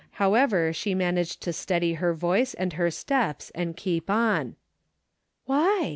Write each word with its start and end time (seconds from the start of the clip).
How 0.13 0.33
ever, 0.33 0.73
she 0.73 0.95
managed 0.95 1.43
to 1.43 1.53
steady 1.53 1.93
her 1.93 2.15
voice 2.15 2.55
and 2.55 2.73
her 2.73 2.89
steps 2.89 3.51
and 3.53 3.77
keep 3.77 4.09
on." 4.09 4.55
Why 5.45 5.89